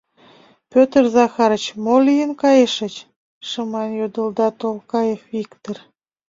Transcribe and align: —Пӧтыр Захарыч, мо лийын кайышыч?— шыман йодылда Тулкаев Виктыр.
—Пӧтыр 0.71 1.03
Захарыч, 1.15 1.65
мо 1.83 1.95
лийын 2.05 2.31
кайышыч?— 2.41 2.95
шыман 3.49 3.89
йодылда 3.99 4.47
Тулкаев 4.59 5.21
Виктыр. 5.33 5.77